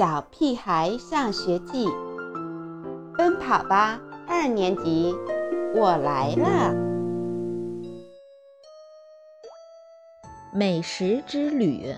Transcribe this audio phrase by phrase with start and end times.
[0.00, 1.86] 小屁孩上学记》，
[3.18, 5.14] 奔跑吧二年级，
[5.74, 6.74] 我来了！
[10.54, 11.94] 美食之旅，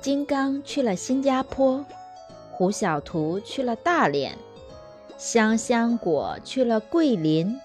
[0.00, 1.84] 金刚去了新加坡，
[2.52, 4.38] 胡小图去了大连，
[5.18, 7.60] 香香果去了桂林。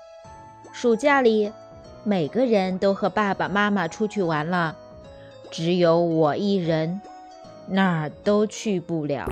[0.73, 1.53] 暑假里，
[2.03, 4.75] 每个人都和爸爸妈妈出去玩了。
[5.51, 7.01] 只有我一人，
[7.67, 9.27] 哪儿都去不了。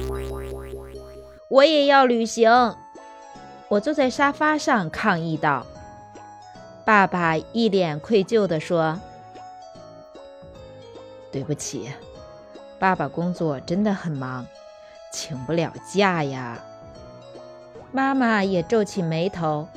[1.50, 2.76] 我也要旅行。
[3.68, 5.66] 我坐在沙发上抗议道。
[6.86, 9.00] 爸爸一脸愧疚地说
[11.32, 11.92] ：“对不起，
[12.80, 14.48] 爸爸工作真的很忙，
[15.12, 16.60] 请不了假呀。”
[17.92, 19.68] 妈妈也皱起眉头：“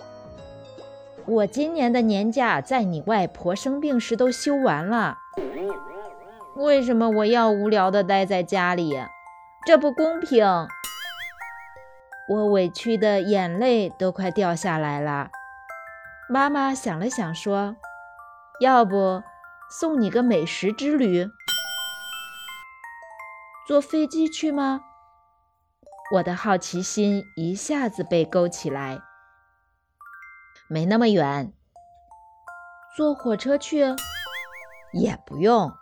[1.27, 5.19] 我今年的年假在你外婆生病时都休完了。”
[6.55, 8.93] 为什么我要无聊的待在家里？
[9.65, 10.45] 这不公平！
[12.29, 15.31] 我委屈的眼泪都快掉下来了。
[16.29, 17.77] 妈妈想了想，说
[18.61, 19.23] ：“要不
[19.71, 21.27] 送你个美食之旅？
[23.67, 24.83] 坐飞机去吗？”
[26.17, 29.01] 我的好奇心一下子被勾起来。
[30.69, 31.53] 没那么远。
[32.95, 33.97] 坐火车去？
[34.93, 35.73] 也不用。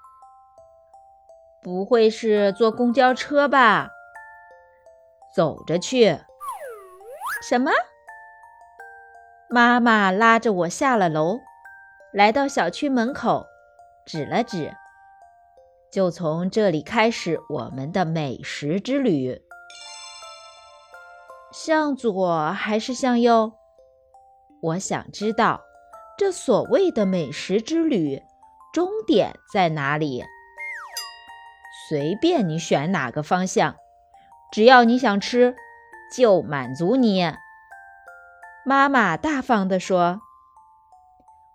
[1.63, 3.91] 不会是坐公交车吧？
[5.35, 6.19] 走着去。
[7.43, 7.71] 什么？
[9.49, 11.41] 妈妈拉着我下了楼，
[12.13, 13.47] 来到小区门口，
[14.07, 14.75] 指了指，
[15.93, 19.43] 就从这里开始我们的美食之旅。
[21.53, 23.53] 向左还是向右？
[24.63, 25.61] 我想知道，
[26.17, 28.23] 这所谓的美食之旅
[28.73, 30.25] 终点在哪里？
[31.91, 33.75] 随便你选哪个方向，
[34.53, 35.57] 只要你想吃，
[36.15, 37.35] 就满足你。
[38.65, 40.21] 妈妈大方地说：“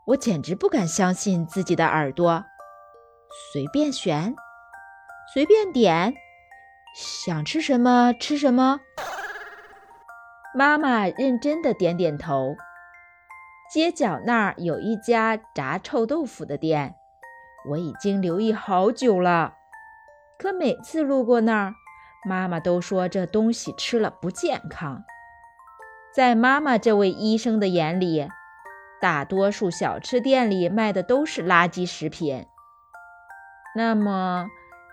[0.07, 2.43] 我简直不敢相信自己的耳朵。
[3.53, 4.35] 随便选，
[5.33, 6.13] 随便点，
[6.93, 8.81] 想吃什么吃什么。”
[10.53, 12.57] 妈妈认真的点点头。
[13.73, 16.95] 街角那儿有一家炸臭豆腐的店，
[17.69, 19.53] 我已经留意好久了。
[20.37, 21.75] 可每次路过那儿，
[22.23, 25.03] 妈妈都说这东西吃了不健康。
[26.13, 28.29] 在妈妈这位医生的眼里，
[29.01, 32.45] 大多数小吃店里卖的都是垃圾食品。
[33.75, 34.47] 那么，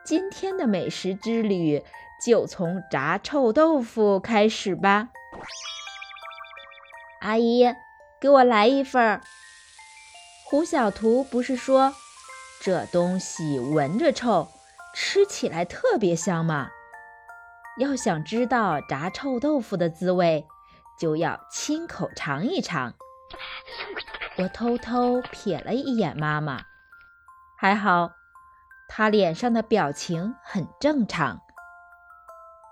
[0.04, 1.84] 今天的美食之旅
[2.24, 5.10] 就从炸臭豆腐开始吧。
[7.20, 7.72] 阿姨，
[8.20, 9.20] 给我来一份。
[10.48, 11.94] 胡小图不是说，
[12.60, 14.48] 这东西闻着臭。
[14.94, 16.68] 吃起来特别香嘛！
[17.78, 20.46] 要想知道炸臭豆腐的滋味，
[21.00, 22.92] 就要亲口尝一尝。
[24.36, 26.60] 我偷偷瞥了一眼妈妈，
[27.56, 28.12] 还好，
[28.88, 31.40] 她脸上的表情很正常。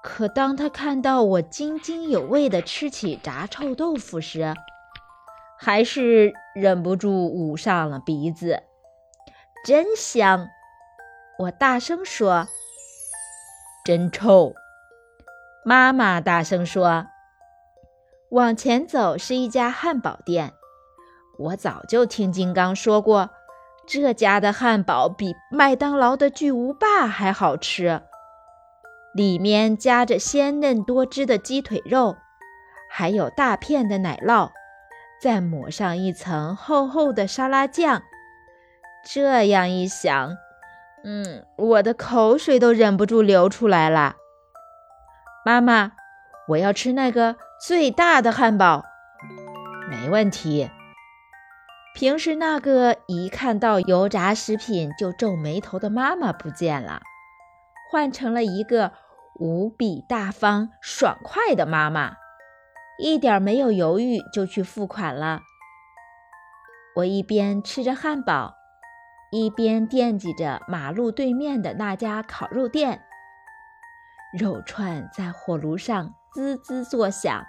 [0.02, 4.54] 可当她看到我津津有味地吃起炸臭豆腐时，
[5.58, 8.62] 还是忍不住捂上了鼻子。
[9.64, 10.48] 真香！
[11.40, 12.48] 我大声说
[13.82, 14.54] ：“真臭！”
[15.64, 17.06] 妈妈大声说
[18.32, 20.52] ：“往前走是一家汉堡店。
[21.38, 23.30] 我早就听金刚说过，
[23.86, 28.02] 这家的汉堡比麦当劳的巨无霸还好吃，
[29.14, 32.18] 里面夹着鲜嫩多汁的鸡腿肉，
[32.90, 34.50] 还有大片的奶酪，
[35.22, 38.02] 再抹上一层厚厚的沙拉酱。
[39.02, 40.36] 这样一想。”
[41.02, 44.16] 嗯，我的口水都忍不住流出来了。
[45.46, 45.92] 妈妈，
[46.48, 48.84] 我要吃那个最大的汉堡。
[49.88, 50.70] 没问题。
[51.94, 57.00] 平时那个一看到油炸食品就皱眉头的妈妈不见了，
[57.90, 58.92] 换成了一个
[59.38, 62.12] 无比大方、爽快的妈妈，
[62.98, 65.40] 一点没有犹豫就去付款了。
[66.96, 68.59] 我一边吃着汉堡。
[69.30, 73.04] 一边惦记着马路对面的那家烤肉店，
[74.36, 77.46] 肉串在火炉上滋滋作响，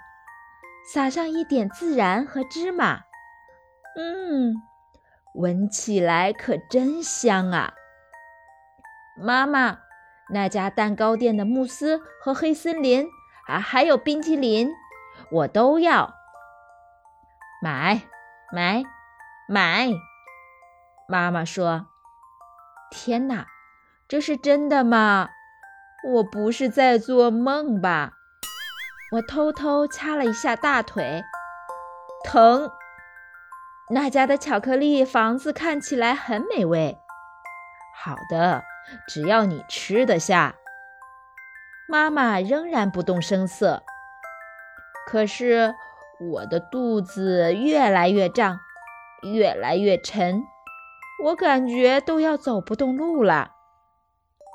[0.92, 3.00] 撒上一点孜然和芝麻，
[3.96, 4.54] 嗯，
[5.34, 7.72] 闻起来可真香啊！
[9.16, 9.80] 妈妈，
[10.30, 13.08] 那家蛋糕店的慕斯和黑森林
[13.48, 14.70] 啊，还有冰淇淋，
[15.32, 16.14] 我都要
[17.60, 18.02] 买，
[18.52, 18.84] 买，
[19.48, 19.90] 买。
[21.12, 21.88] 妈妈说
[22.90, 23.46] ：“天哪，
[24.08, 25.28] 这是真的吗？
[26.14, 28.14] 我不是在做梦吧？
[29.12, 31.22] 我偷偷掐了一下大腿，
[32.24, 32.70] 疼。
[33.90, 36.96] 那家的巧克力房子看起来很美味。
[37.94, 38.62] 好的，
[39.06, 40.54] 只要你吃得下。
[41.90, 43.82] 妈妈仍然不动声色。
[45.06, 45.74] 可是
[46.18, 48.60] 我的肚子越来越胀，
[49.34, 50.42] 越来越沉，
[51.22, 53.52] 我感觉都要走不动路了。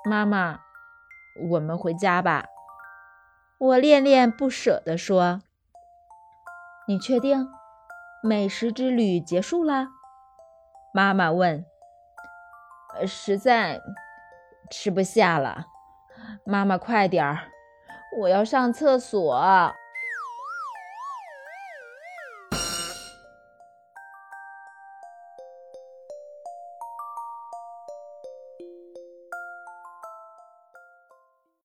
[0.06, 0.60] 妈妈。
[1.52, 2.48] 我们回家吧，
[3.60, 5.42] 我恋恋不舍地说。
[6.88, 7.48] 你确定
[8.24, 9.90] 美食之旅结束了？
[10.92, 11.64] 妈妈问。
[13.06, 13.80] 实在
[14.72, 15.68] 吃不下了，
[16.44, 17.52] 妈妈快点儿，
[18.22, 19.76] 我要上厕所。